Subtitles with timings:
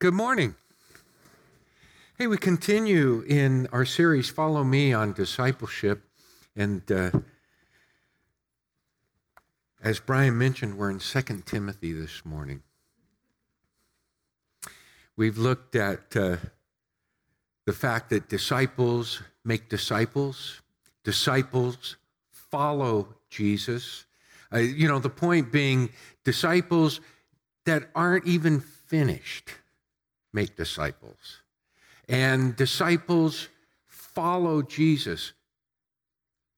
[0.00, 0.54] Good morning.
[2.18, 6.04] Hey, we continue in our series, Follow Me on Discipleship.
[6.54, 7.10] And uh,
[9.82, 12.62] as Brian mentioned, we're in 2 Timothy this morning.
[15.16, 16.36] We've looked at uh,
[17.66, 20.62] the fact that disciples make disciples,
[21.02, 21.96] disciples
[22.30, 24.04] follow Jesus.
[24.52, 25.90] Uh, you know, the point being,
[26.22, 27.00] disciples
[27.64, 29.50] that aren't even finished
[30.32, 31.42] make disciples.
[32.08, 33.48] And disciples
[33.86, 35.32] follow Jesus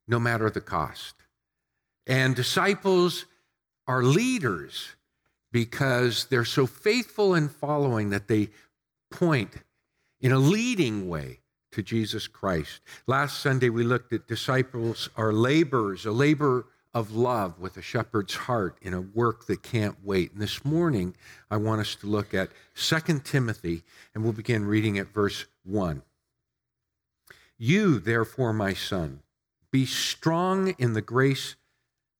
[0.06, 1.14] no matter the cost.
[2.06, 3.26] And disciples
[3.86, 4.96] are leaders
[5.52, 8.50] because they're so faithful in following that they
[9.10, 9.54] point
[10.20, 11.40] in a leading way
[11.72, 12.80] to Jesus Christ.
[13.06, 18.34] Last Sunday, we looked at disciples are laborers, a labor of love with a shepherd's
[18.34, 20.32] heart in a work that can't wait.
[20.32, 21.14] And this morning,
[21.50, 23.82] I want us to look at 2 Timothy,
[24.14, 26.02] and we'll begin reading at verse 1.
[27.58, 29.20] You, therefore, my son,
[29.70, 31.54] be strong in the grace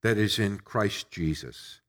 [0.02, 1.80] that is in Christ Jesus.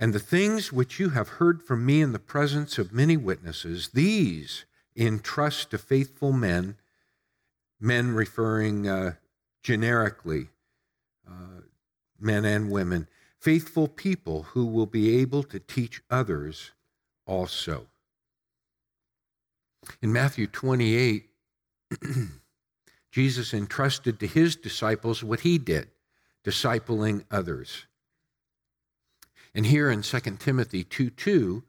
[0.00, 3.90] And the things which you have heard from me in the presence of many witnesses,
[3.92, 4.64] these
[4.96, 6.76] entrust to faithful men,
[7.80, 9.14] men referring uh,
[9.62, 10.48] generically,
[11.28, 11.62] uh,
[12.20, 13.08] men and women,
[13.40, 16.72] faithful people who will be able to teach others
[17.26, 17.86] also.
[20.02, 21.28] In Matthew 28,
[23.12, 25.88] Jesus entrusted to his disciples what he did,
[26.44, 27.86] discipling others.
[29.54, 31.62] And here in 2 Timothy 2 2,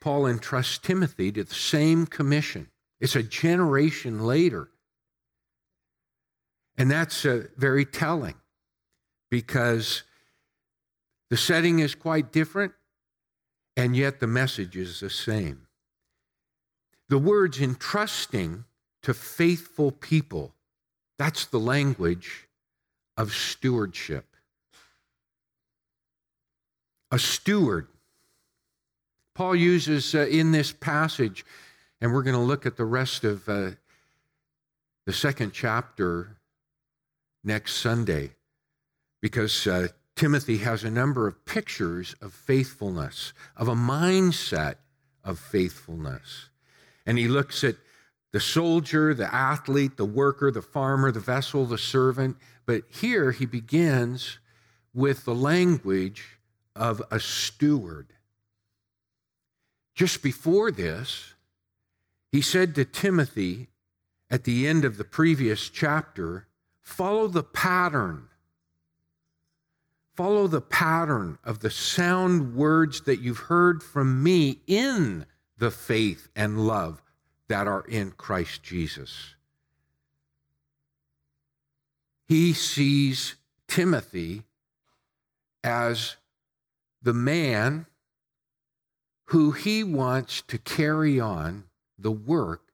[0.00, 2.68] Paul entrusts Timothy to the same commission.
[3.00, 4.68] It's a generation later.
[6.76, 8.34] And that's uh, very telling
[9.32, 10.02] because
[11.30, 12.74] the setting is quite different,
[13.78, 15.68] and yet the message is the same.
[17.08, 18.66] The words entrusting
[19.02, 20.52] to faithful people,
[21.18, 22.46] that's the language
[23.16, 24.36] of stewardship.
[27.10, 27.88] A steward.
[29.34, 31.46] Paul uses uh, in this passage,
[32.02, 33.70] and we're going to look at the rest of uh,
[35.06, 36.36] the second chapter
[37.42, 38.32] next Sunday
[39.22, 44.74] because uh, Timothy has a number of pictures of faithfulness, of a mindset
[45.24, 46.50] of faithfulness.
[47.06, 47.76] And he looks at
[48.32, 52.36] the soldier, the athlete, the worker, the farmer, the vessel, the servant.
[52.66, 54.38] But here he begins
[54.92, 56.38] with the language
[56.74, 58.12] of a steward.
[59.94, 61.34] Just before this,
[62.30, 63.68] he said to Timothy
[64.30, 66.46] at the end of the previous chapter,
[66.80, 68.28] follow the pattern
[70.14, 76.28] Follow the pattern of the sound words that you've heard from me in the faith
[76.36, 77.02] and love
[77.48, 79.34] that are in Christ Jesus.
[82.26, 83.36] He sees
[83.68, 84.44] Timothy
[85.64, 86.16] as
[87.02, 87.86] the man
[89.26, 91.64] who he wants to carry on
[91.98, 92.72] the work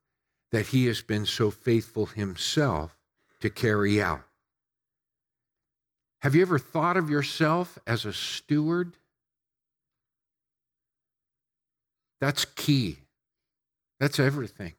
[0.51, 2.97] that he has been so faithful himself
[3.41, 4.28] to carry out.
[6.21, 8.97] Have you ever thought of yourself as a steward?
[12.21, 12.99] That's key.
[14.01, 14.75] That's everything.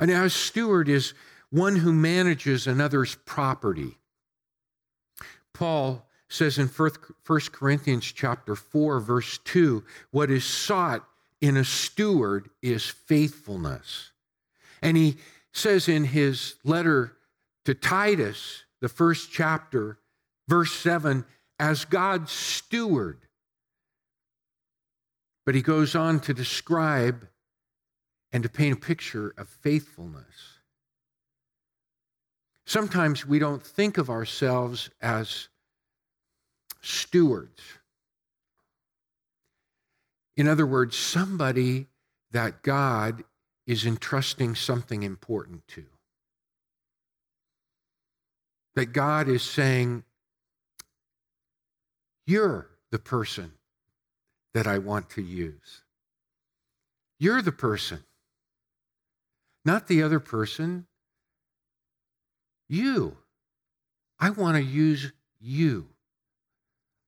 [0.00, 1.14] And now, a steward is
[1.50, 3.98] one who manages another's property.
[5.52, 6.90] Paul says in 1
[7.52, 11.04] Corinthians chapter 4 verse 2, what is sought
[11.40, 14.12] in a steward is faithfulness.
[14.82, 15.16] And he
[15.52, 17.16] says in his letter
[17.64, 19.98] to Titus, the first chapter,
[20.48, 21.24] verse 7
[21.58, 23.18] as God's steward.
[25.46, 27.28] But he goes on to describe
[28.32, 30.58] and to paint a picture of faithfulness.
[32.66, 35.48] Sometimes we don't think of ourselves as
[36.82, 37.62] stewards.
[40.36, 41.86] In other words, somebody
[42.30, 43.24] that God
[43.66, 45.84] is entrusting something important to.
[48.76, 50.04] That God is saying,
[52.28, 53.52] you're the person
[54.52, 55.82] that I want to use.
[57.18, 58.04] You're the person,
[59.64, 60.86] not the other person.
[62.68, 63.16] You.
[64.20, 65.10] I want to use
[65.40, 65.86] you.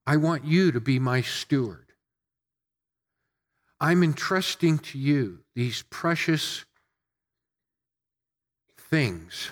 [0.06, 1.92] I want you to be my steward.
[3.78, 6.64] I'm entrusting to you these precious
[8.78, 9.50] things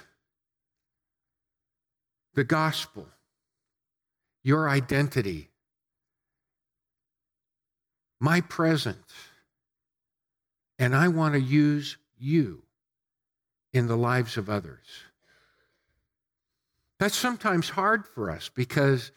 [2.35, 3.07] the gospel,
[4.43, 5.51] your identity,
[8.21, 9.13] my presence,
[10.79, 12.63] and I want to use you
[13.73, 14.87] in the lives of others.
[16.99, 19.13] That's sometimes hard for us because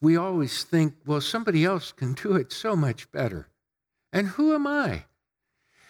[0.00, 3.48] we always think, well, somebody else can do it so much better.
[4.12, 5.04] And who am I?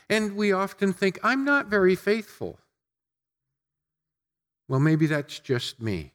[0.09, 2.59] And we often think, I'm not very faithful.
[4.69, 6.13] Well, maybe that's just me.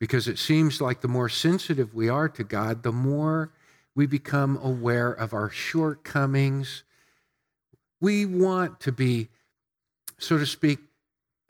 [0.00, 3.52] Because it seems like the more sensitive we are to God, the more
[3.98, 6.84] we become aware of our shortcomings.
[8.00, 9.28] We want to be,
[10.18, 10.78] so to speak,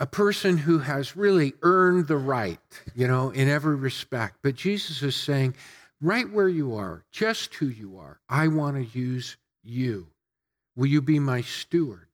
[0.00, 2.59] a person who has really earned the right,
[2.95, 4.39] you know, in every respect.
[4.43, 5.56] But Jesus is saying,
[6.00, 10.06] right where you are, just who you are, I want to use you.
[10.75, 12.06] Will you be my steward?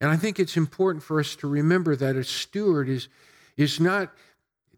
[0.00, 3.08] And I think it's important for us to remember that a steward is,
[3.56, 4.12] is not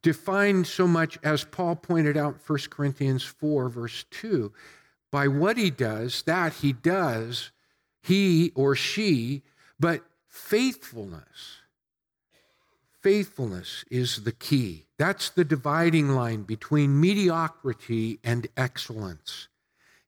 [0.05, 4.53] defined so much as Paul pointed out 1 Corinthians 4, verse 2.
[5.11, 7.51] By what he does, that he does,
[8.03, 9.43] he or she,
[9.81, 11.63] but faithfulness.
[13.01, 14.85] Faithfulness is the key.
[14.99, 19.49] That's the dividing line between mediocrity and excellence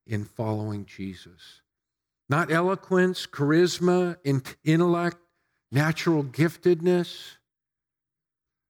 [0.07, 1.63] in following Jesus.
[2.29, 4.19] Not eloquence, charisma,
[4.63, 5.19] intellect,
[5.73, 7.37] natural giftedness.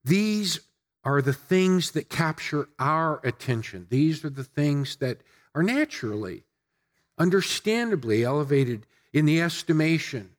[0.05, 0.61] These
[1.07, 3.87] are the things that capture our attention.
[3.91, 5.19] These are the things that
[5.55, 6.43] are naturally,
[7.17, 10.31] understandably elevated in the estimation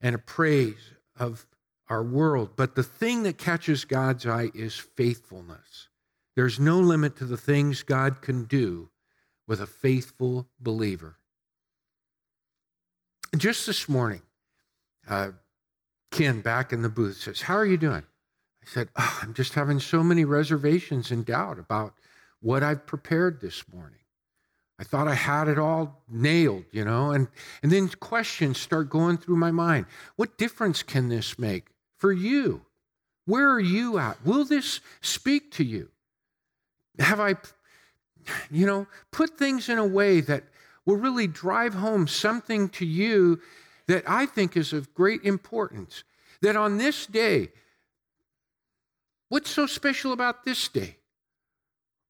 [0.00, 1.46] and appraise of
[1.88, 2.50] our world.
[2.54, 5.88] But the thing that catches God's eye is faithfulness.
[6.36, 8.90] There's no limit to the things God can do
[9.48, 11.16] with a faithful believer.
[13.36, 14.22] Just this morning,
[15.10, 15.32] uh,
[16.12, 18.04] Ken back in the booth says, How are you doing?
[18.68, 21.94] Said, oh, I'm just having so many reservations and doubt about
[22.40, 23.98] what I've prepared this morning.
[24.78, 27.28] I thought I had it all nailed, you know, and,
[27.62, 29.86] and then questions start going through my mind.
[30.16, 31.66] What difference can this make
[31.96, 32.62] for you?
[33.24, 34.24] Where are you at?
[34.24, 35.88] Will this speak to you?
[36.98, 37.34] Have I
[38.50, 40.44] you know, put things in a way that
[40.84, 43.40] will really drive home something to you
[43.86, 46.04] that I think is of great importance.
[46.42, 47.48] That on this day,
[49.28, 50.96] what's so special about this day?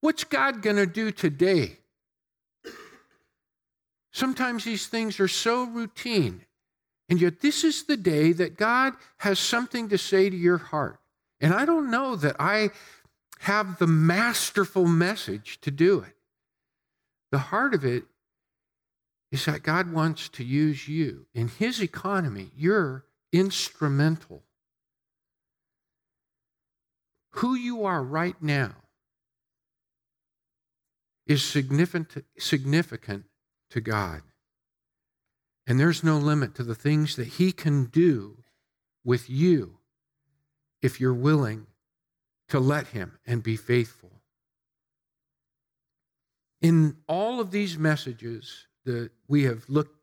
[0.00, 1.78] What's God going to do today?
[4.12, 6.44] Sometimes these things are so routine,
[7.08, 10.98] and yet this is the day that God has something to say to your heart.
[11.40, 12.70] And I don't know that I
[13.40, 16.16] have the masterful message to do it.
[17.30, 18.04] The heart of it
[19.30, 21.26] is that God wants to use you.
[21.34, 24.42] In His economy, you're instrumental.
[27.38, 28.74] Who you are right now
[31.24, 33.26] is significant, significant
[33.70, 34.22] to God.
[35.64, 38.38] And there's no limit to the things that He can do
[39.04, 39.78] with you
[40.82, 41.68] if you're willing
[42.48, 44.10] to let Him and be faithful.
[46.60, 49.96] In all of these messages that we have looked,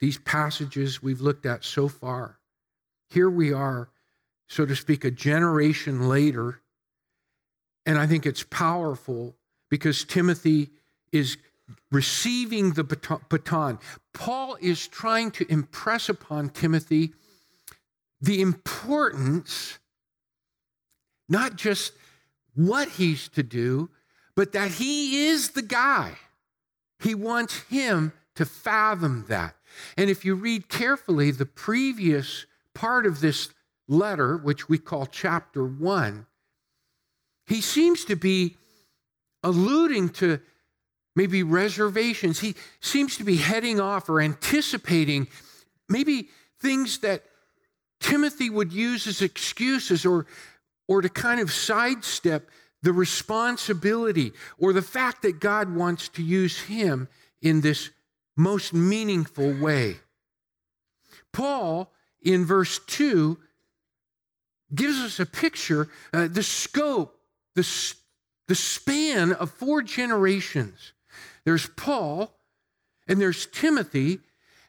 [0.00, 2.40] these passages we've looked at so far,
[3.08, 3.90] here we are,
[4.48, 6.62] so to speak, a generation later.
[7.86, 9.34] And I think it's powerful
[9.70, 10.70] because Timothy
[11.12, 11.36] is
[11.90, 13.78] receiving the baton.
[14.12, 17.12] Paul is trying to impress upon Timothy
[18.20, 19.78] the importance
[21.28, 21.92] not just
[22.54, 23.90] what he's to do,
[24.36, 26.12] but that he is the guy.
[27.00, 29.56] He wants him to fathom that.
[29.96, 33.50] And if you read carefully the previous part of this
[33.88, 36.26] letter, which we call chapter one,
[37.46, 38.56] he seems to be
[39.42, 40.40] alluding to
[41.16, 42.40] maybe reservations.
[42.40, 45.28] He seems to be heading off or anticipating
[45.88, 46.28] maybe
[46.60, 47.22] things that
[48.00, 50.26] Timothy would use as excuses or
[50.86, 52.50] or to kind of sidestep
[52.82, 57.08] the responsibility or the fact that God wants to use him
[57.40, 57.90] in this
[58.36, 59.96] most meaningful way.
[61.32, 63.38] Paul, in verse 2,
[64.74, 67.18] gives us a picture, uh, the scope,
[67.54, 67.94] the,
[68.48, 70.92] the span of four generations.
[71.44, 72.34] There's Paul,
[73.06, 74.20] and there's Timothy,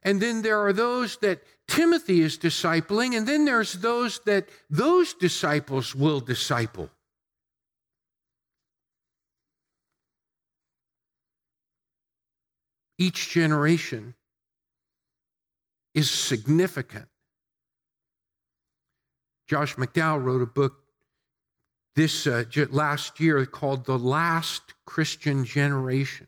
[0.04, 5.14] and then there are those that Timothy is discipling, and then there's those that those
[5.14, 6.90] disciples will disciple.
[12.98, 14.14] Each generation
[15.94, 17.08] is significant.
[19.48, 20.85] Josh McDowell wrote a book
[21.96, 26.28] this uh, last year called The Last Christian Generation.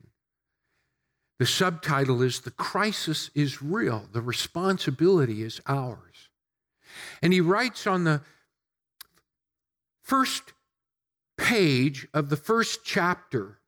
[1.40, 6.30] The subtitle is The Crisis is Real, the responsibility is ours.
[7.22, 8.22] And he writes on the
[10.04, 10.54] first
[11.38, 13.60] page of the first chapter,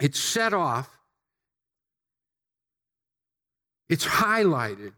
[0.00, 0.98] it's set off,
[3.88, 4.92] it's highlighted.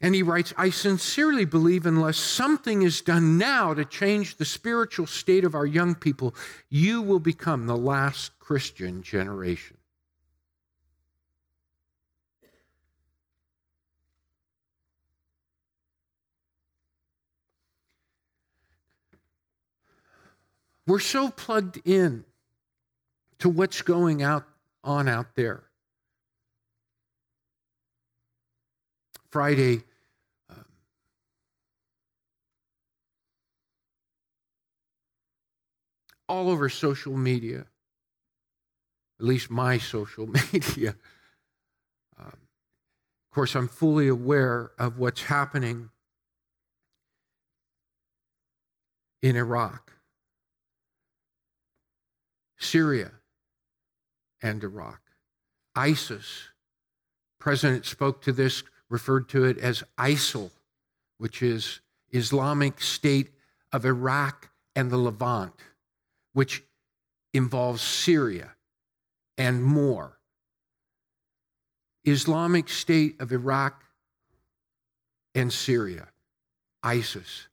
[0.00, 5.06] And he writes, I sincerely believe unless something is done now to change the spiritual
[5.06, 6.34] state of our young people,
[6.68, 9.78] you will become the last Christian generation.
[20.86, 22.24] We're so plugged in
[23.38, 24.44] to what's going out
[24.82, 25.64] on out there.
[29.34, 29.82] Friday,
[30.48, 30.64] um,
[36.28, 37.66] all over social media,
[39.18, 40.94] at least my social media.
[42.16, 45.90] Um, of course, I'm fully aware of what's happening
[49.20, 49.94] in Iraq,
[52.56, 53.10] Syria,
[54.40, 55.00] and Iraq.
[55.74, 56.50] ISIS,
[57.40, 58.62] President spoke to this,
[58.94, 60.52] referred to it as ISIL,
[61.18, 61.80] which is
[62.12, 63.30] Islamic State
[63.72, 65.52] of Iraq and the Levant,
[66.32, 66.62] which
[67.32, 68.52] involves Syria
[69.36, 70.20] and more.
[72.04, 73.82] Islamic State of Iraq
[75.34, 76.06] and Syria,
[76.84, 77.48] ISIS.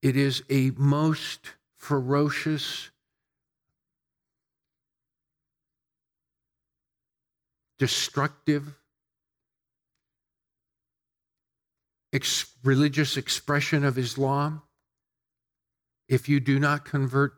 [0.00, 2.90] It is a most ferocious,
[7.78, 8.78] destructive,
[12.12, 14.62] ex- religious expression of Islam.
[16.08, 17.34] If you do not convert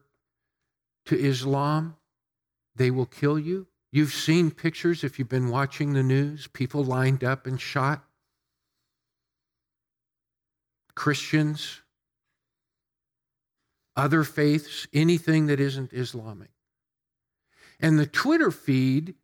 [1.06, 1.96] to Islam,
[2.74, 3.66] they will kill you.
[3.92, 8.04] You've seen pictures, if you've been watching the news, people lined up and shot.
[10.96, 11.80] Christians,
[13.96, 16.50] other faiths, anything that isn't Islamic.
[17.78, 19.14] And the Twitter feed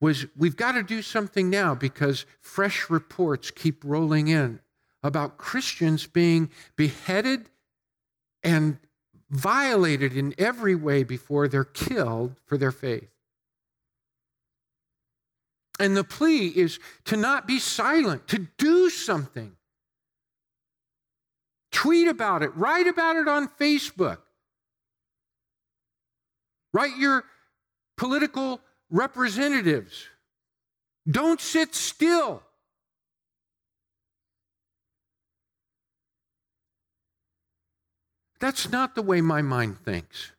[0.00, 4.60] was we've got to do something now because fresh reports keep rolling in
[5.02, 7.50] about Christians being beheaded
[8.42, 8.78] and
[9.30, 13.08] violated in every way before they're killed for their faith.
[15.80, 19.56] And the plea is to not be silent, to do something.
[21.72, 24.18] Tweet about it, write about it on Facebook.
[26.74, 27.24] Write your
[27.96, 30.06] political representatives.
[31.10, 32.42] Don't sit still.
[38.42, 40.32] That's not the way my mind thinks.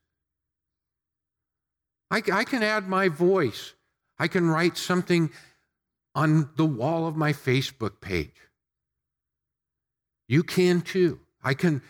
[2.11, 3.75] I, I, can add my voice.
[4.19, 5.31] I can write something
[6.13, 8.35] on the wall of my Facebook page.
[10.27, 11.21] You can too.
[11.41, 11.81] I can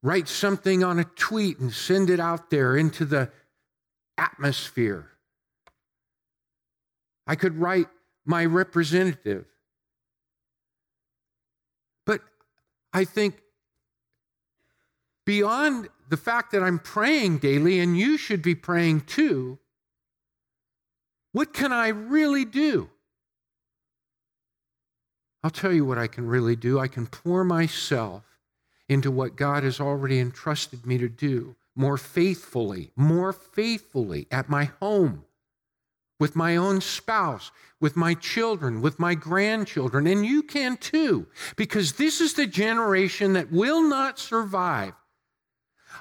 [0.00, 3.32] write something on a tweet and send it out there into the
[4.16, 5.10] atmosphere.
[7.26, 7.88] I could write
[8.24, 9.44] my representative.
[12.06, 12.20] But
[12.92, 13.42] I think
[15.28, 19.58] beyond the fact that I'm praying daily, and you should be praying too,
[21.32, 22.88] what can I really do?
[25.44, 26.80] I'll tell you what I can really do.
[26.80, 28.24] I can pour myself
[28.88, 34.70] into what God has already entrusted me to do more faithfully, more faithfully at my
[34.80, 35.26] home,
[36.18, 37.50] with my own spouse,
[37.82, 43.34] with my children, with my grandchildren, and you can too, because this is the generation
[43.34, 44.94] that will not survive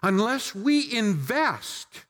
[0.04, 2.06] unless we invest.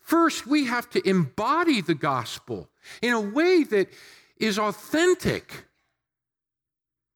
[0.00, 2.68] First, we have to embody the gospel
[3.00, 3.88] in a way that
[4.36, 5.64] is authentic,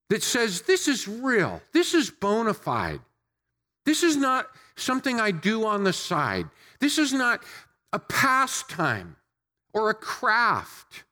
[0.09, 3.01] that says, This is real, this is bona fide.
[3.85, 6.47] This is not something I do on the side.
[6.79, 7.43] This is not
[7.93, 9.17] a pastime
[9.73, 11.05] or a craft.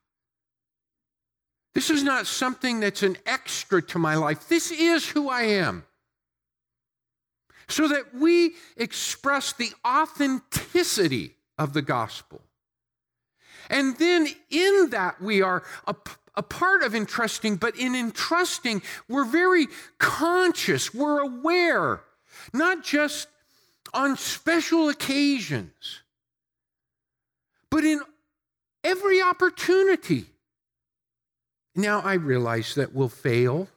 [1.73, 4.47] This is not something that's an extra to my life.
[4.47, 5.85] This is who I am
[7.67, 12.41] so that we express the authenticity of the gospel.
[13.69, 15.95] And then in that, we are a,
[16.35, 22.01] a, part of entrusting, but in entrusting, we're very conscious, we're aware,
[22.53, 23.27] not just
[23.93, 26.01] on special occasions,
[27.69, 27.99] but in
[28.83, 30.25] every opportunity.
[31.75, 33.67] Now, I realize that we'll fail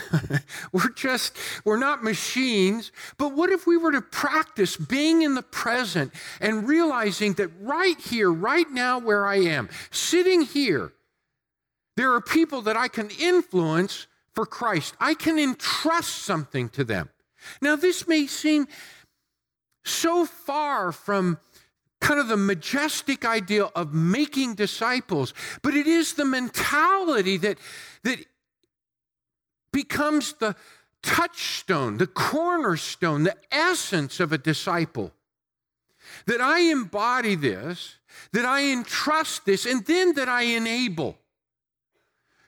[0.72, 2.92] we're just, we're not machines.
[3.18, 7.98] But what if we were to practice being in the present and realizing that right
[8.00, 10.92] here, right now, where I am, sitting here,
[11.96, 14.94] there are people that I can influence for Christ.
[14.98, 17.10] I can entrust something to them.
[17.60, 18.66] Now, this may seem
[19.84, 21.38] so far from
[22.00, 27.58] kind of the majestic ideal of making disciples, but it is the mentality that,
[28.04, 28.24] that
[29.72, 30.54] becomes the
[31.02, 35.12] touchstone, the cornerstone, the essence of a disciple.
[36.26, 37.96] That I embody this,
[38.32, 41.16] that I entrust this, and then that I enable.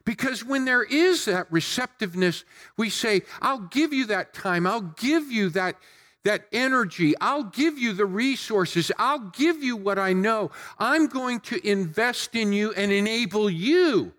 [0.05, 2.45] Because when there is that receptiveness,
[2.77, 5.77] we say, I'll give you that time, I'll give you that,
[6.25, 10.51] that energy, I'll give you the resources, I'll give you what I know.
[10.79, 14.13] I'm going to invest in you and enable you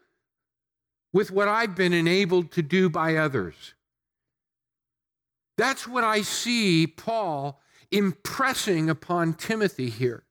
[1.16, 3.74] with what I've been enabled to do by others.
[5.58, 10.26] That's what I see Paul impressing upon Timothy here.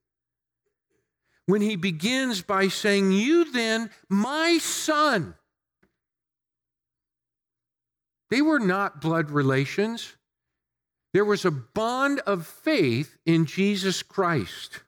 [1.46, 5.36] When he begins by saying, You then, my son.
[8.28, 10.16] They were not blood relations.
[11.14, 14.82] There was a bond of faith in Jesus Christ.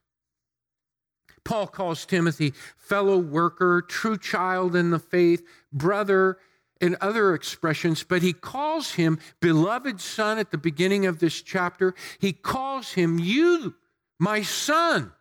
[1.46, 6.38] Paul calls Timothy fellow worker, true child in the faith, brother,
[6.80, 11.94] and other expressions, but he calls him beloved son at the beginning of this chapter.
[12.18, 13.76] He calls him you,
[14.18, 15.12] my son.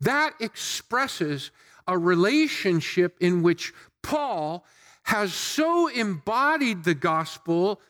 [0.00, 1.50] That expresses
[1.86, 4.64] a relationship in which Paul
[5.04, 7.82] has so embodied the gospel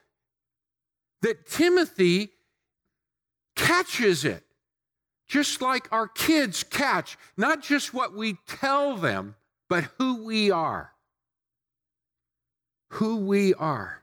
[1.23, 2.31] that Timothy
[3.55, 4.43] catches it
[5.29, 9.37] just like our kids catch not just what we tell them,
[9.69, 10.93] but who we are.
[12.93, 14.03] Who we are.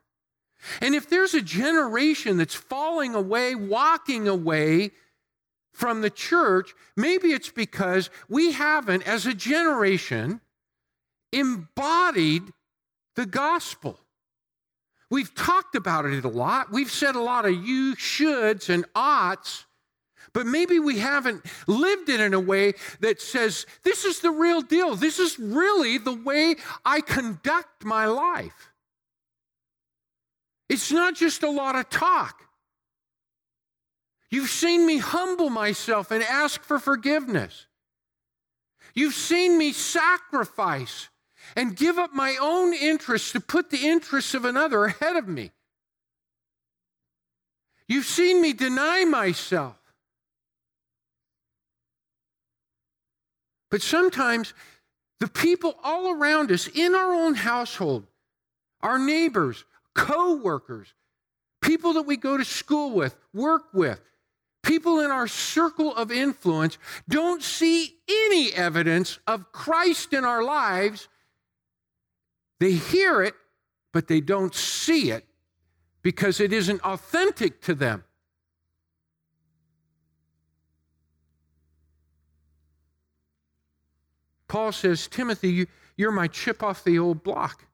[0.82, 4.91] And if there's a generation that's falling away, walking away
[5.74, 10.39] from the church, maybe it's because we haven't, as a generation,
[11.34, 12.43] embodied
[13.15, 13.99] the gospel.
[15.10, 16.71] We've talked about it a lot.
[16.71, 19.65] We've said a lot of you shoulds and oughts
[20.36, 24.62] but maybe we haven't lived it in a way that says, this is the real
[24.62, 24.93] deal.
[24.98, 28.74] This is really the way I conduct my life.
[30.67, 32.41] It's not just a lot of talk.
[34.30, 37.67] You've seen me humble myself and ask for forgiveness.
[38.93, 41.08] You've seen me sacrifice
[41.56, 45.52] and give up my own interests to put the interests of another ahead of me.
[47.88, 49.80] You've seen me deny myself.
[53.69, 54.54] But sometimes
[55.19, 58.06] the people all around us in our own household,
[58.82, 60.93] our neighbors, co workers,
[61.62, 64.01] people that we go to school with, work with,
[64.63, 71.08] people in our circle of influence don't see any evidence of Christ in our lives.
[72.60, 73.36] They hear it,
[73.93, 75.25] but they don't see it
[76.01, 78.04] because it isn't authentic to them.
[84.56, 87.65] Paul says, Timothy, you're my chip off the old block.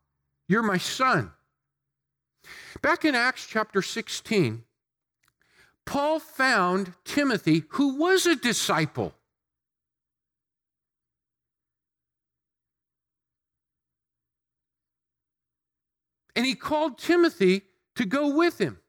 [0.47, 1.29] You're my son.
[2.81, 4.63] Back in Acts chapter 16,
[5.85, 9.13] Paul found Timothy, who was a disciple.
[16.35, 17.61] And he called Timothy
[17.95, 18.79] to go with him.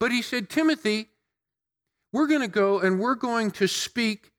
[0.00, 1.10] But he said, Timothy,
[2.12, 4.32] we're going to go and we're going to speak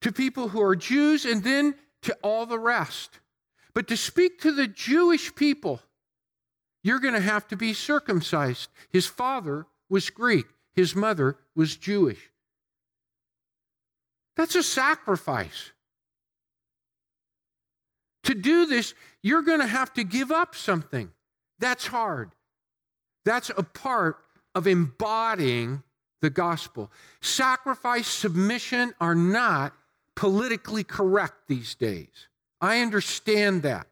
[0.00, 3.20] to people who are Jews and then to all the rest.
[3.74, 5.80] But to speak to the Jewish people,
[6.82, 8.70] you're going to have to be circumcised.
[8.90, 12.30] His father was Greek, his mother was Jewish.
[14.36, 15.72] That's a sacrifice.
[18.24, 21.10] To do this, you're going to have to give up something.
[21.58, 22.30] That's hard.
[23.24, 24.18] That's a part
[24.54, 25.82] of embodying
[26.20, 26.90] the gospel.
[27.20, 29.74] Sacrifice, submission are not
[30.18, 32.26] politically correct these days.
[32.60, 33.86] I understand that.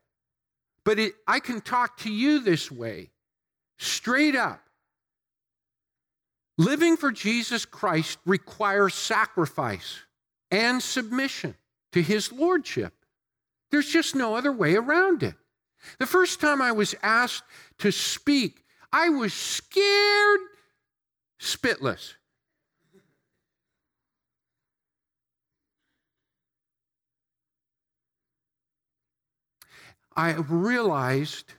[0.85, 3.11] But it, I can talk to you this way,
[3.79, 4.61] straight up.
[6.59, 10.01] Living for Jesus Christ requires sacrifice
[10.51, 11.55] and submission
[11.93, 12.93] to his lordship.
[13.71, 15.37] There's just no other way around it.
[16.01, 17.45] The first time I was asked
[17.79, 20.41] to speak, I was scared
[21.41, 22.15] spitless.
[30.17, 31.53] I have realized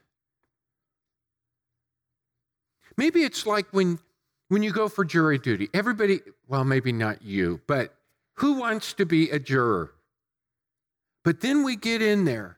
[2.98, 4.00] Maybe it's like when,
[4.50, 5.70] when you go for jury duty.
[5.74, 7.93] Everybody, well, maybe not you, but
[8.38, 9.93] who wants to be a juror?
[11.24, 12.58] But then we get in there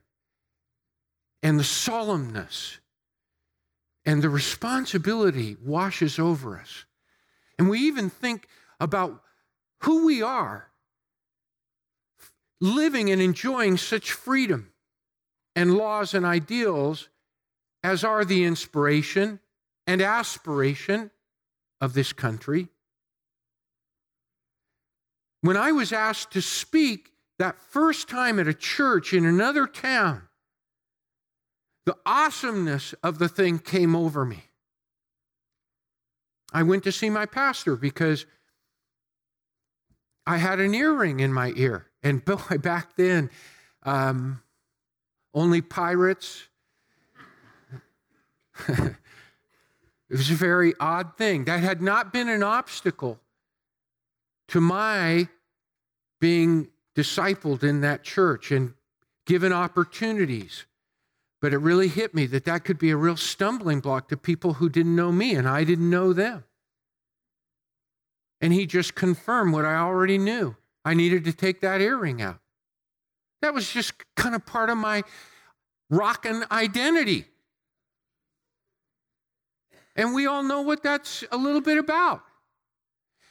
[1.44, 2.78] and the solemnness
[4.06, 6.86] and the responsibility washes over us.
[7.58, 8.48] And we even think
[8.80, 9.22] about
[9.82, 10.70] who we are
[12.62, 14.69] living and enjoying such freedom
[15.56, 17.10] and laws and ideals
[17.84, 19.40] as are the inspiration
[19.88, 21.12] and aspiration
[21.82, 22.68] of this country.
[25.42, 30.24] When I was asked to speak that first time at a church in another town,
[31.86, 34.44] the awesomeness of the thing came over me.
[36.52, 38.26] I went to see my pastor because
[40.26, 41.88] I had an earring in my ear.
[42.04, 43.30] And boy, back then,
[43.84, 44.42] um,
[45.34, 46.48] only pirates.
[48.68, 48.96] it
[50.10, 51.46] was a very odd thing.
[51.46, 53.20] That had not been an obstacle
[54.50, 55.28] to my
[56.20, 58.74] being discipled in that church and
[59.26, 60.66] given opportunities.
[61.42, 64.56] But it really hit me that that could be a real stumbling block to people
[64.56, 66.44] who didn't know me and I didn't know them.
[68.42, 70.56] And he just confirmed what I already knew.
[70.84, 72.40] I needed to take that earring out.
[73.42, 75.04] That was just kind of part of my
[75.90, 77.26] rockin' identity.
[79.96, 82.22] And we all know what that's a little bit about.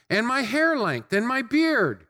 [0.09, 2.05] And my hair length and my beard.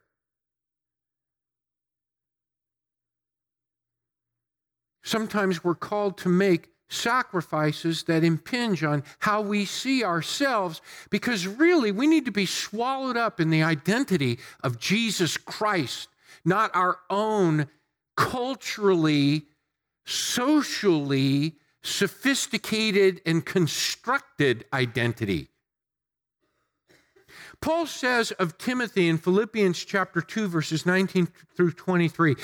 [5.03, 11.91] Sometimes we're called to make sacrifices that impinge on how we see ourselves because really
[11.91, 16.09] we need to be swallowed up in the identity of Jesus Christ,
[16.43, 17.67] not our own
[18.19, 19.43] culturally,
[20.05, 25.47] socially sophisticated and constructed identity.
[27.61, 32.35] Paul says of Timothy in Philippians chapter 2 verses 19 through 23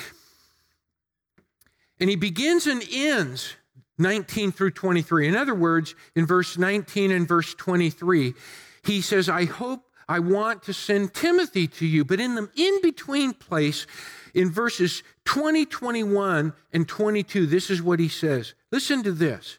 [2.00, 3.56] and he begins and ends
[3.98, 5.28] 19 through 23.
[5.28, 8.34] In other words, in verse 19 and verse 23,
[8.84, 12.04] he says, I hope I want to send Timothy to you.
[12.04, 13.86] But in the in between place,
[14.34, 18.54] in verses 20, 21, and 22, this is what he says.
[18.70, 19.58] Listen to this.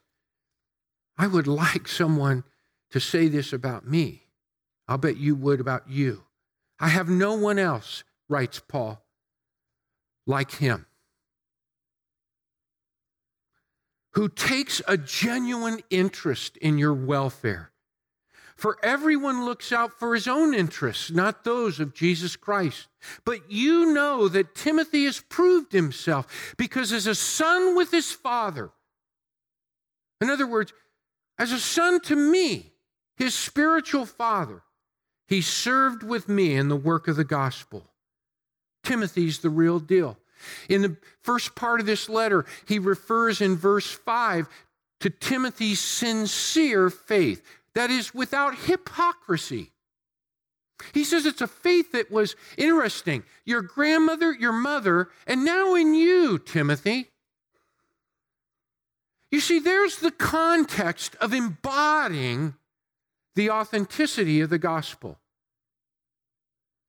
[1.17, 2.43] I would like someone
[2.91, 4.23] to say this about me.
[4.87, 6.23] I'll bet you would about you.
[6.79, 9.03] I have no one else, writes Paul,
[10.25, 10.85] like him.
[14.17, 17.69] who takes a genuine interest in your welfare.
[18.57, 22.87] For everyone looks out for his own interests, not those of Jesus Christ.
[23.23, 28.71] But you know that Timothy has proved himself because, as a son with his father,
[30.19, 30.73] in other words,
[31.37, 32.73] as a son to me,
[33.15, 34.63] his spiritual father,
[35.27, 37.83] he served with me in the work of the gospel.
[38.83, 40.17] Timothy's the real deal.
[40.69, 44.47] In the first part of this letter, he refers in verse 5
[44.99, 47.43] to Timothy's sincere faith,
[47.77, 49.71] that is, without hypocrisy.
[50.95, 53.23] He says it's a faith that was interesting.
[53.45, 57.11] Your grandmother, your mother, and now in you, Timothy.
[59.29, 62.55] You see, there's the context of embodying
[63.35, 65.19] the authenticity of the gospel.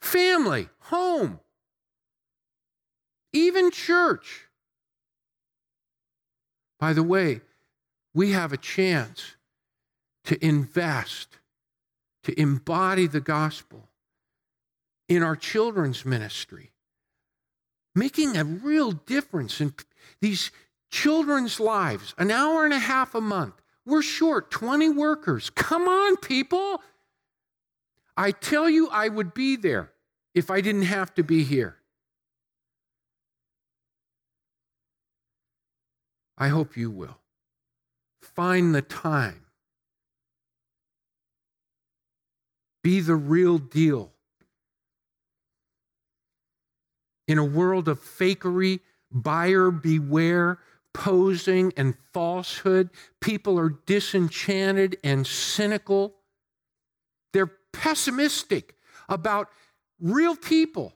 [0.00, 1.38] Family, home,
[3.34, 4.46] even church.
[6.80, 7.42] By the way,
[8.14, 9.34] we have a chance
[10.28, 11.38] to invest,
[12.22, 13.88] to embody the gospel
[15.08, 16.70] in our children's ministry,
[17.94, 19.72] making a real difference in
[20.20, 20.50] these
[20.90, 22.14] children's lives.
[22.18, 23.54] An hour and a half a month.
[23.86, 25.48] We're short 20 workers.
[25.48, 26.82] Come on, people.
[28.14, 29.92] I tell you, I would be there
[30.34, 31.76] if I didn't have to be here.
[36.36, 37.16] I hope you will.
[38.20, 39.46] Find the time.
[42.82, 44.12] Be the real deal.
[47.26, 50.58] In a world of fakery, buyer beware,
[50.94, 56.14] posing, and falsehood, people are disenchanted and cynical.
[57.32, 58.76] They're pessimistic
[59.08, 59.48] about
[60.00, 60.94] real people.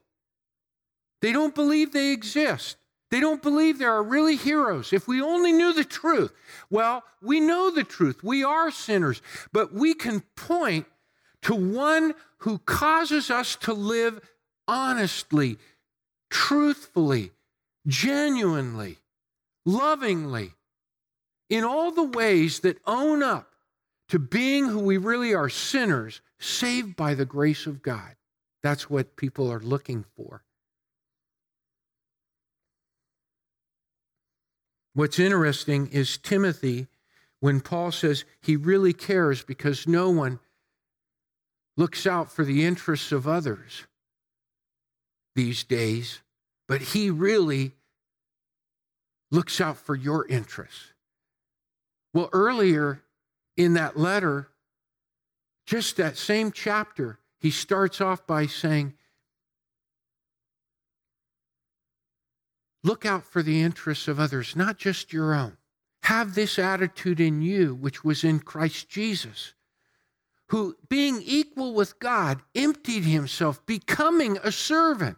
[1.21, 2.77] They don't believe they exist.
[3.11, 4.93] They don't believe there are really heroes.
[4.93, 6.33] If we only knew the truth,
[6.71, 8.25] well, we know the truth.
[8.25, 9.21] We are sinners,
[9.53, 10.87] but we can point
[11.43, 14.21] to one who causes us to live
[14.67, 15.59] honestly,
[16.31, 17.33] truthfully,
[17.87, 18.99] genuinely,
[19.65, 20.53] lovingly,
[21.51, 23.53] in all the ways that own up
[24.09, 28.17] to being who we really are sinners, saved by the grace of God.
[28.63, 30.45] That's what people are looking for.
[34.95, 36.89] What's interesting is Timothy,
[37.41, 40.39] when Paul says he really cares because no one
[41.77, 43.87] looks out for the interests of others
[45.35, 46.21] these days,
[46.69, 47.73] but he really
[49.31, 50.93] looks out for your interests.
[52.13, 53.03] Well, earlier
[53.57, 54.49] in that letter,
[55.67, 58.95] just that same chapter, he starts off by saying,
[62.85, 65.57] Look out for the interests of others, not just your own.
[66.03, 69.55] Have this attitude in you, which was in Christ Jesus,
[70.53, 75.17] who, being equal with God, emptied himself, becoming a servant.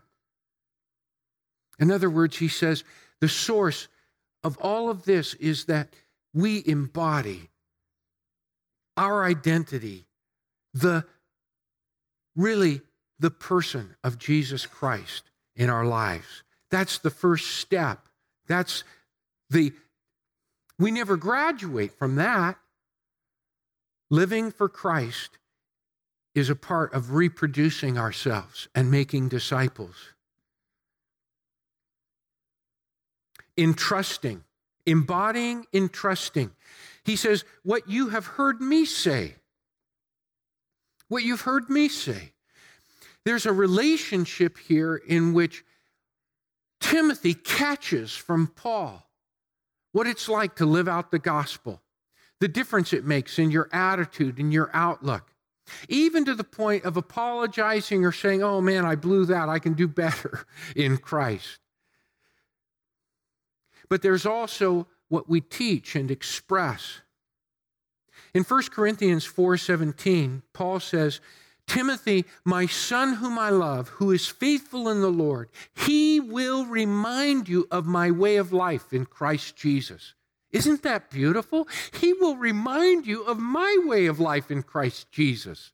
[1.80, 2.84] In other words, he says,
[3.20, 3.88] the source
[4.44, 5.88] of all of this is that
[6.32, 7.50] we embody
[8.96, 10.06] our identity,
[10.72, 11.04] the
[12.36, 12.80] really
[13.18, 15.24] the person of Jesus Christ
[15.56, 16.44] in our lives.
[16.70, 18.06] That's the first step.
[18.46, 18.84] That's
[19.50, 19.72] the,
[20.78, 22.56] we never graduate from that.
[24.10, 25.38] Living for Christ
[26.34, 29.94] is a part of reproducing ourselves and making disciples.
[33.56, 34.42] Entrusting,
[34.84, 36.50] embodying, entrusting.
[37.04, 39.36] He says, What you have heard me say,
[41.08, 42.32] what you've heard me say.
[43.24, 45.64] There's a relationship here in which
[46.80, 49.08] Timothy catches from Paul
[49.92, 51.80] what it's like to live out the gospel,
[52.44, 55.32] the difference it makes in your attitude and your outlook,
[55.88, 59.48] even to the point of apologizing or saying, Oh man, I blew that.
[59.48, 60.44] I can do better
[60.76, 61.58] in Christ.
[63.88, 67.00] But there's also what we teach and express.
[68.34, 71.22] In 1 Corinthians 4:17, Paul says,
[71.66, 77.48] Timothy, my son whom I love, who is faithful in the Lord, he will remind
[77.48, 80.12] you of my way of life in Christ Jesus.
[80.54, 81.66] Isn't that beautiful?
[82.00, 85.72] He will remind you of my way of life in Christ Jesus,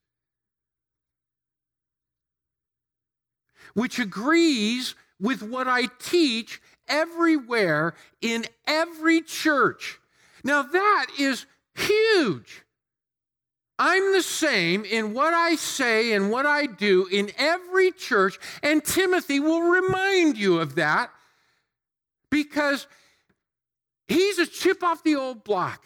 [3.74, 10.00] which agrees with what I teach everywhere in every church.
[10.42, 12.62] Now, that is huge.
[13.78, 18.82] I'm the same in what I say and what I do in every church, and
[18.82, 21.10] Timothy will remind you of that
[22.30, 22.86] because
[24.10, 25.84] he's a chip off the old block.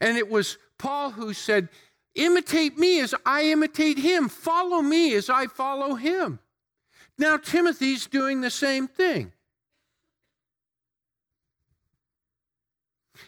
[0.00, 1.68] And it was Paul who said,
[2.14, 6.40] Imitate me as I imitate him, follow me as I follow him.
[7.16, 9.32] Now, Timothy's doing the same thing.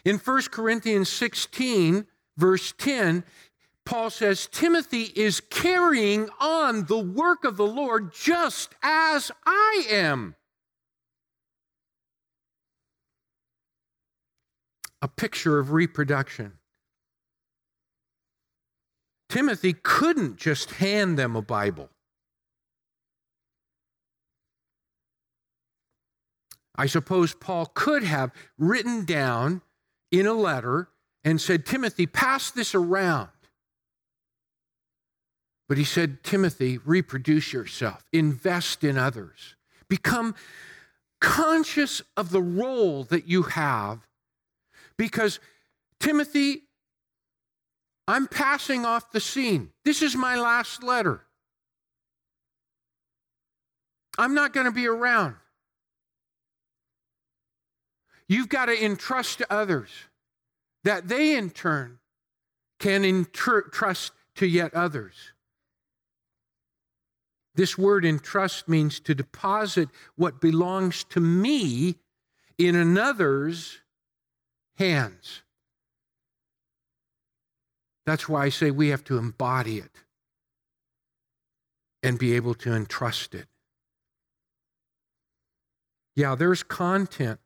[0.05, 2.05] In 1 Corinthians 16,
[2.37, 3.23] verse 10,
[3.85, 10.35] Paul says, Timothy is carrying on the work of the Lord just as I am.
[15.01, 16.53] A picture of reproduction.
[19.29, 21.89] Timothy couldn't just hand them a Bible.
[26.75, 29.61] I suppose Paul could have written down
[30.11, 30.89] in a letter
[31.23, 33.29] and said, Timothy, pass this around.
[35.69, 39.55] But he said, Timothy, reproduce yourself, invest in others,
[39.87, 40.35] become
[41.21, 44.07] conscious of the role that you have.
[45.01, 45.39] Because,
[45.99, 46.61] Timothy,
[48.07, 49.71] I'm passing off the scene.
[49.83, 51.21] This is my last letter.
[54.19, 55.37] I'm not going to be around.
[58.27, 59.89] You've got to entrust to others
[60.83, 61.97] that they in turn
[62.77, 65.15] can entrust to yet others.
[67.55, 71.95] This word entrust means to deposit what belongs to me
[72.59, 73.79] in another's
[74.81, 75.43] hands.
[78.05, 79.91] That's why I say we have to embody it
[82.03, 83.47] and be able to entrust it.
[86.15, 87.39] Yeah, there's content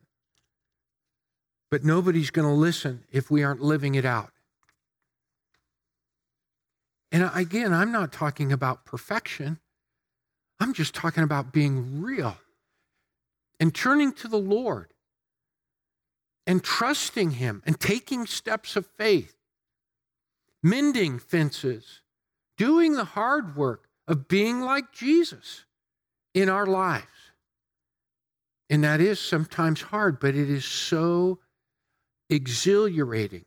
[1.75, 4.31] but nobody's going to listen if we aren't living it out.
[7.11, 9.59] And again, I'm not talking about perfection.
[10.59, 12.37] I'm just talking about being real
[13.59, 14.93] and turning to the Lord
[16.47, 19.35] and trusting Him and taking steps of faith,
[20.61, 22.01] mending fences,
[22.57, 25.65] doing the hard work of being like Jesus
[26.33, 27.05] in our lives.
[28.69, 31.39] And that is sometimes hard, but it is so
[32.29, 33.45] exhilarating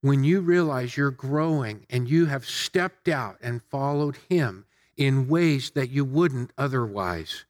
[0.00, 5.70] when you realize you're growing and you have stepped out and followed Him in ways
[5.70, 7.44] that you wouldn't otherwise.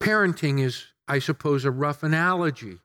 [0.00, 2.78] Parenting is, I suppose, a rough analogy.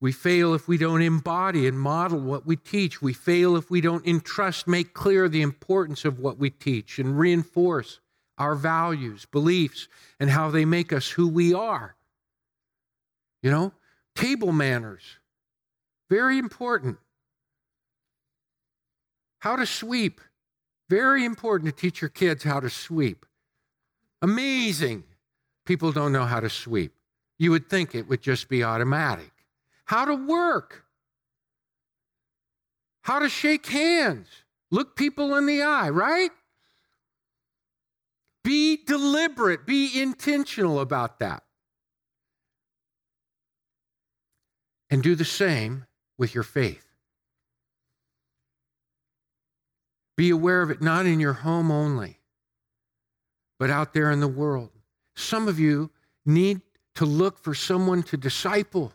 [0.00, 3.00] We fail if we don't embody and model what we teach.
[3.00, 7.18] We fail if we don't entrust, make clear the importance of what we teach, and
[7.18, 8.00] reinforce
[8.36, 9.88] our values, beliefs,
[10.18, 11.96] and how they make us who we are.
[13.42, 13.72] You know,
[14.14, 15.02] table manners,
[16.10, 16.98] very important.
[19.38, 20.20] How to sweep,
[20.88, 23.26] very important to teach your kids how to sweep.
[24.22, 25.04] Amazing.
[25.66, 26.92] People don't know how to sweep.
[27.38, 29.30] You would think it would just be automatic.
[29.86, 30.84] How to work,
[33.02, 34.28] how to shake hands,
[34.70, 36.30] look people in the eye, right?
[38.42, 41.42] Be deliberate, be intentional about that.
[44.90, 45.86] And do the same
[46.18, 46.86] with your faith.
[50.16, 52.20] Be aware of it not in your home only,
[53.58, 54.70] but out there in the world.
[55.16, 55.90] Some of you
[56.24, 56.60] need
[56.96, 58.92] to look for someone to disciple.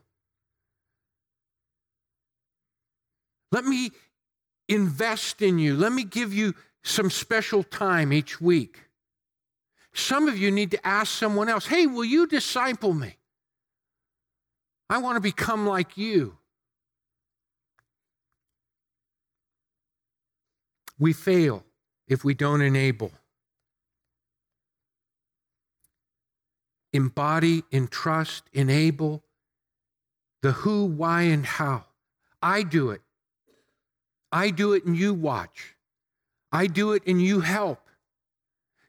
[3.51, 3.91] Let me
[4.67, 5.75] invest in you.
[5.75, 8.85] Let me give you some special time each week.
[9.93, 13.17] Some of you need to ask someone else, hey, will you disciple me?
[14.89, 16.37] I want to become like you.
[20.97, 21.63] We fail
[22.07, 23.11] if we don't enable.
[26.93, 29.23] Embody, entrust, enable
[30.41, 31.85] the who, why, and how.
[32.41, 33.01] I do it.
[34.31, 35.75] I do it and you watch.
[36.51, 37.79] I do it and you help.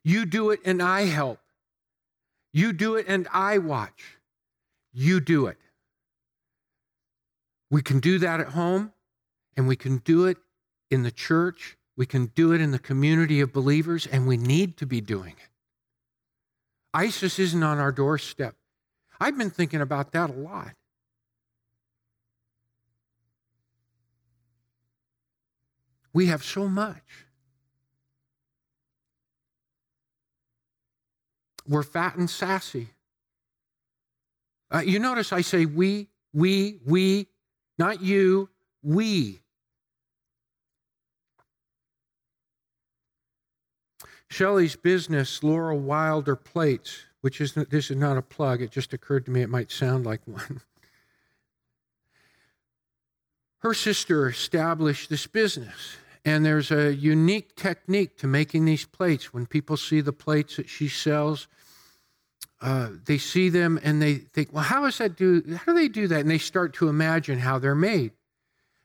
[0.03, 1.41] You do it and I help.
[2.53, 4.19] You do it and I watch.
[4.93, 5.59] You do it.
[7.71, 8.93] We can do that at home
[9.57, 10.39] and we can do it
[10.91, 14.79] in the church we can do it in the community of believers, and we need
[14.79, 15.50] to be doing it.
[16.93, 18.57] ISIS isn't on our doorstep.
[19.21, 20.73] I've been thinking about that a lot.
[26.13, 27.27] We have so much.
[31.69, 32.89] We're fat and sassy.
[34.73, 37.29] Uh, you notice I say we, we, we,
[37.79, 38.49] not you,
[38.83, 39.41] we.
[44.31, 48.63] Shelley's business, Laura Wilder Plates, which is this is not a plug.
[48.63, 50.61] It just occurred to me it might sound like one.
[53.59, 59.35] Her sister established this business, and there's a unique technique to making these plates.
[59.35, 61.49] When people see the plates that she sells,
[62.63, 65.43] uh, they see them and they think, "Well, how does that do?
[65.57, 68.13] How do they do that?" And they start to imagine how they're made.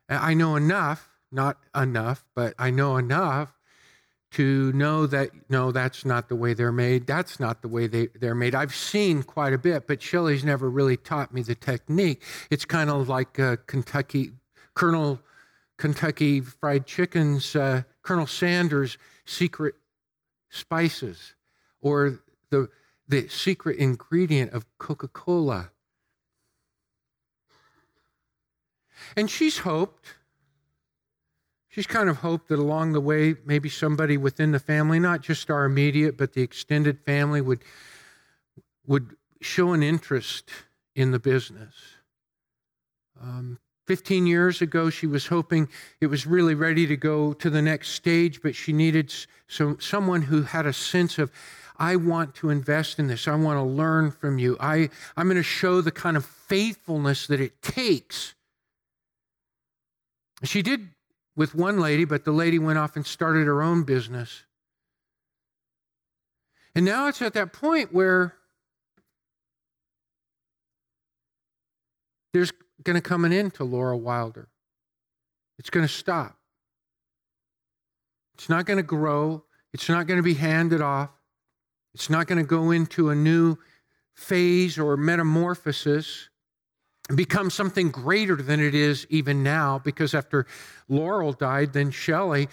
[0.10, 3.55] I know enough, not enough, but I know enough
[4.36, 7.08] to know that no, that's not the way they're made.
[7.08, 8.54] That's not the way they, they're made.
[8.54, 12.22] I've seen quite a bit, but Shelley's never really taught me the technique.
[12.50, 14.32] It's kind of like uh, Kentucky,
[14.74, 15.22] Colonel
[15.78, 19.76] Kentucky Fried Chicken's, uh, Colonel Sanders' secret
[20.50, 21.34] spices,
[21.82, 22.20] or
[22.50, 22.68] the,
[23.08, 25.72] the secret ingredient of Coca Cola.
[29.16, 30.16] And she's hoped
[31.76, 35.52] She's kind of hoped that along the way, maybe somebody within the family, not just
[35.52, 37.66] our immediate, but the extended family, would,
[38.88, 40.50] would show an interest
[40.96, 41.76] in the business.
[43.22, 45.68] Um, 15 years ago, she was hoping
[46.00, 49.14] it was really ready to go to the next stage, but she needed
[49.50, 51.30] some, someone who had a sense of,
[51.76, 53.28] I want to invest in this.
[53.28, 54.56] I want to learn from you.
[54.62, 58.34] I, I'm going to show the kind of faithfulness that it takes.
[60.46, 60.95] She did
[61.36, 64.44] with one lady, but the lady went off and started her own business.
[66.74, 68.36] And now it's at that point where
[72.34, 72.52] there's
[72.84, 74.50] going to come an end to Laura Wilder.
[75.58, 76.38] It's going to stop.
[78.34, 79.46] It's not going to grow.
[79.74, 81.10] It's not going to be handed off.
[81.94, 83.58] It's not going to go into a new
[84.14, 86.30] phase or metamorphosis
[87.14, 90.48] become something greater than it is even now because after
[90.90, 92.48] Laurel died, then Shelley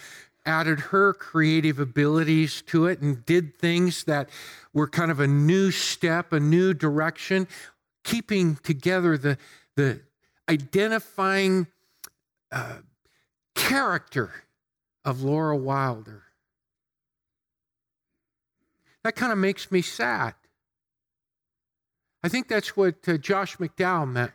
[0.45, 4.29] added her creative abilities to it and did things that
[4.75, 7.47] were kind of a new step, a new direction,
[8.05, 9.39] keeping together the,
[9.77, 10.01] the
[10.49, 11.67] identifying
[12.51, 12.79] uh,
[13.55, 14.33] character
[15.05, 16.25] of Laura Wilder.
[19.05, 20.35] That kind of makes me sad.
[22.23, 24.33] I think that's what uh, Josh McDowell meant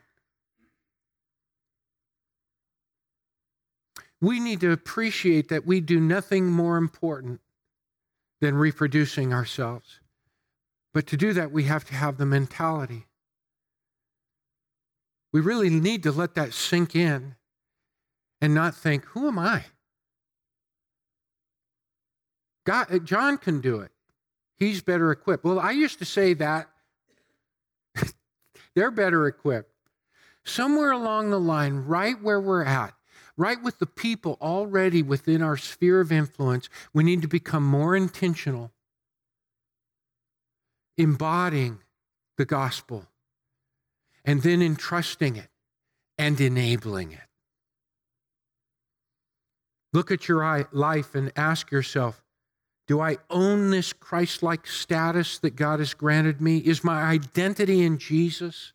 [4.22, 7.40] we need to appreciate that we do nothing more important
[8.42, 10.00] than reproducing ourselves.
[10.94, 13.06] But to do that, we have to have the mentality.
[15.32, 17.36] We really need to let that sink in
[18.42, 19.66] and not think, who am I?
[22.66, 23.92] God, uh, John can do it.
[24.58, 25.44] He's better equipped.
[25.44, 26.68] Well, I used to say that.
[28.76, 29.72] They're better equipped.
[30.44, 32.94] Somewhere along the line, right where we're at,
[33.38, 37.96] right with the people already within our sphere of influence, we need to become more
[37.96, 38.72] intentional,
[40.98, 41.80] embodying
[42.38, 43.06] the gospel,
[44.26, 45.50] and then entrusting it
[46.18, 47.20] and enabling it.
[49.94, 52.24] Look at your life and ask yourself
[52.88, 56.60] do I own this Christ like status that God has granted me?
[56.60, 58.72] Is my identity in Jesus?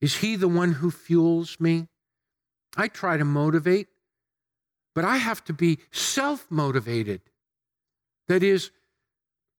[0.00, 1.88] Is He the one who fuels me?
[2.78, 3.88] I try to motivate,
[4.94, 7.20] but I have to be self motivated.
[8.28, 8.70] That is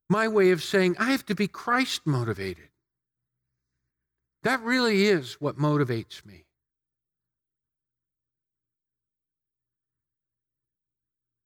[0.09, 2.69] my way of saying I have to be Christ motivated.
[4.43, 6.45] That really is what motivates me.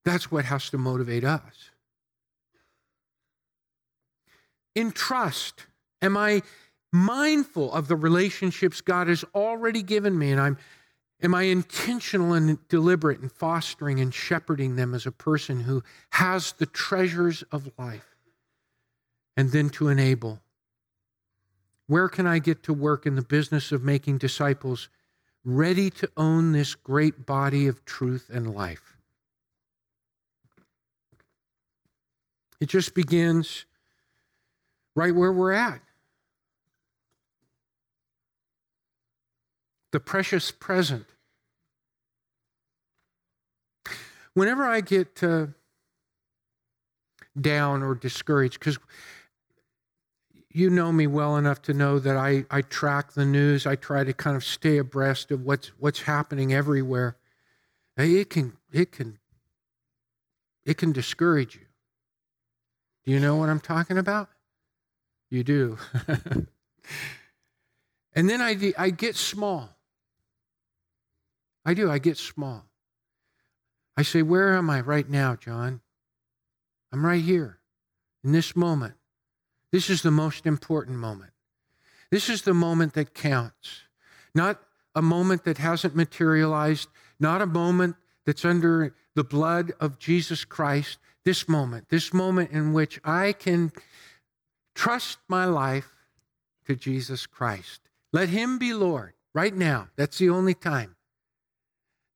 [0.04, 1.70] That's what has to motivate us.
[4.76, 5.66] In trust,
[6.02, 6.42] am I
[6.92, 10.58] mindful of the relationships God has already given me and I'm
[11.24, 16.52] Am I intentional and deliberate in fostering and shepherding them as a person who has
[16.52, 18.14] the treasures of life?
[19.34, 20.42] And then to enable.
[21.86, 24.90] Where can I get to work in the business of making disciples
[25.46, 28.98] ready to own this great body of truth and life?
[32.60, 33.64] It just begins
[34.94, 35.80] right where we're at.
[39.90, 41.06] The precious present
[44.34, 45.46] whenever I get uh,
[47.40, 48.78] down or discouraged, because
[50.50, 53.66] you know me well enough to know that I, I track the news.
[53.66, 57.16] I try to kind of stay abreast of what's what's happening everywhere.
[57.96, 59.18] It can it can
[60.64, 61.66] it can discourage you.
[63.04, 64.28] Do you know what I'm talking about?
[65.28, 65.78] You do.
[68.14, 69.70] and then I I get small.
[71.64, 71.90] I do.
[71.90, 72.64] I get small.
[73.96, 75.80] I say, Where am I right now, John?
[76.92, 77.58] I'm right here
[78.22, 78.94] in this moment.
[79.72, 81.32] This is the most important moment.
[82.10, 83.82] This is the moment that counts,
[84.34, 84.60] not
[84.94, 86.88] a moment that hasn't materialized,
[87.18, 90.98] not a moment that's under the blood of Jesus Christ.
[91.24, 93.72] This moment, this moment in which I can
[94.74, 95.94] trust my life
[96.66, 97.80] to Jesus Christ.
[98.12, 99.88] Let Him be Lord right now.
[99.96, 100.96] That's the only time.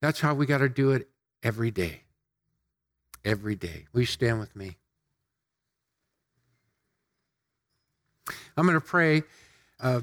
[0.01, 1.09] That's how we got to do it
[1.43, 2.01] every day.
[3.23, 3.85] Every day.
[3.93, 4.77] Will you stand with me?
[8.55, 9.23] I'm going to pray.
[9.79, 10.01] Uh,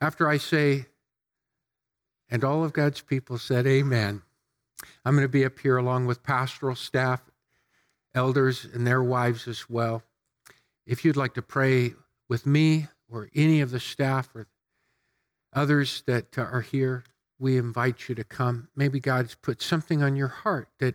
[0.00, 0.86] after I say,
[2.28, 4.22] and all of God's people said, Amen,
[5.04, 7.22] I'm going to be up here along with pastoral staff,
[8.14, 10.02] elders, and their wives as well.
[10.86, 11.94] If you'd like to pray
[12.28, 14.48] with me or any of the staff or
[15.52, 17.04] others that are here,
[17.38, 18.68] we invite you to come.
[18.74, 20.94] Maybe God's put something on your heart that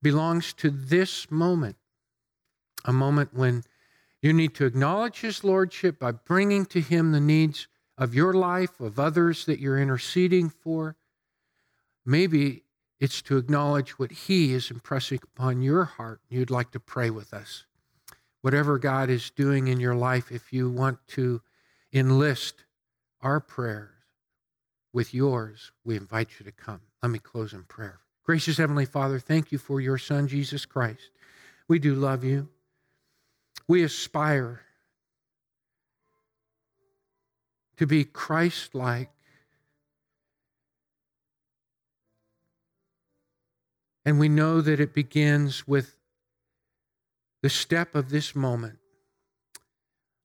[0.00, 1.76] belongs to this moment,
[2.84, 3.64] a moment when
[4.20, 7.66] you need to acknowledge His Lordship by bringing to Him the needs
[7.98, 10.96] of your life, of others that you're interceding for.
[12.06, 12.64] Maybe
[13.00, 16.20] it's to acknowledge what He is impressing upon your heart.
[16.28, 17.64] You'd like to pray with us.
[18.40, 21.42] Whatever God is doing in your life, if you want to
[21.92, 22.64] enlist
[23.20, 23.90] our prayers,
[24.92, 26.80] with yours, we invite you to come.
[27.02, 28.00] Let me close in prayer.
[28.24, 31.10] Gracious Heavenly Father, thank you for your Son, Jesus Christ.
[31.66, 32.48] We do love you.
[33.66, 34.62] We aspire
[37.76, 39.10] to be Christ like.
[44.04, 45.96] And we know that it begins with
[47.42, 48.78] the step of this moment.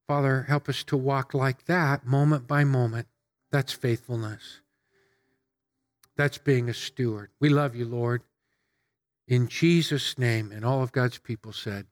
[0.07, 3.07] Father, help us to walk like that moment by moment
[3.52, 4.62] that's faithfulness.
[6.16, 7.30] That's being a steward.
[7.39, 8.24] We love you, Lord.
[9.28, 11.86] In Jesus' name, and all of God's people said,